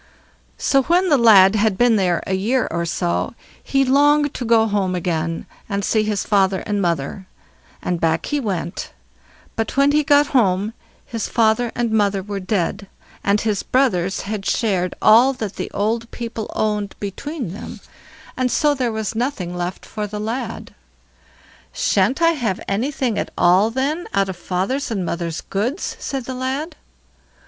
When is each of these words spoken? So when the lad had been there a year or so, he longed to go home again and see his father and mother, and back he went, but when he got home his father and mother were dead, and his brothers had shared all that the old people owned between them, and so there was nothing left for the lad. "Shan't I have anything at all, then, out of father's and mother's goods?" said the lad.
So 0.57 0.81
when 0.81 1.09
the 1.09 1.17
lad 1.19 1.53
had 1.53 1.77
been 1.77 1.95
there 1.95 2.23
a 2.25 2.33
year 2.33 2.67
or 2.71 2.87
so, 2.87 3.35
he 3.63 3.85
longed 3.85 4.33
to 4.33 4.43
go 4.43 4.65
home 4.65 4.95
again 4.95 5.45
and 5.69 5.85
see 5.85 6.01
his 6.01 6.23
father 6.23 6.61
and 6.65 6.81
mother, 6.81 7.27
and 7.83 8.01
back 8.01 8.25
he 8.25 8.39
went, 8.39 8.93
but 9.55 9.77
when 9.77 9.91
he 9.91 10.03
got 10.03 10.25
home 10.33 10.73
his 11.05 11.29
father 11.29 11.71
and 11.75 11.91
mother 11.91 12.23
were 12.23 12.39
dead, 12.39 12.87
and 13.23 13.41
his 13.41 13.61
brothers 13.61 14.21
had 14.21 14.43
shared 14.43 14.95
all 15.03 15.33
that 15.33 15.57
the 15.57 15.69
old 15.69 16.09
people 16.09 16.49
owned 16.55 16.95
between 16.99 17.53
them, 17.53 17.79
and 18.35 18.51
so 18.51 18.73
there 18.73 18.91
was 18.91 19.13
nothing 19.13 19.55
left 19.55 19.85
for 19.85 20.07
the 20.07 20.19
lad. 20.19 20.73
"Shan't 21.73 22.23
I 22.23 22.31
have 22.31 22.59
anything 22.67 23.19
at 23.19 23.29
all, 23.37 23.69
then, 23.69 24.07
out 24.15 24.29
of 24.29 24.35
father's 24.35 24.89
and 24.89 25.05
mother's 25.05 25.41
goods?" 25.41 25.95
said 25.99 26.25
the 26.25 26.33
lad. 26.33 26.75